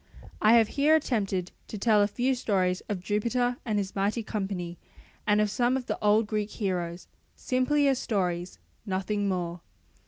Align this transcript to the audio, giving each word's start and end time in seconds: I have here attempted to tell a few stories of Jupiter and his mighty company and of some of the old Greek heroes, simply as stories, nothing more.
I 0.41 0.53
have 0.53 0.69
here 0.69 0.95
attempted 0.95 1.51
to 1.67 1.77
tell 1.77 2.01
a 2.01 2.07
few 2.07 2.33
stories 2.33 2.81
of 2.89 3.03
Jupiter 3.03 3.57
and 3.65 3.77
his 3.77 3.95
mighty 3.95 4.23
company 4.23 4.79
and 5.27 5.39
of 5.39 5.51
some 5.51 5.77
of 5.77 5.85
the 5.85 5.99
old 6.03 6.25
Greek 6.25 6.49
heroes, 6.49 7.05
simply 7.35 7.87
as 7.87 7.99
stories, 7.99 8.57
nothing 8.83 9.27
more. 9.29 9.61